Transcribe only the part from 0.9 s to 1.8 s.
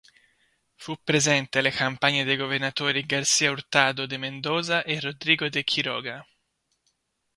presente alle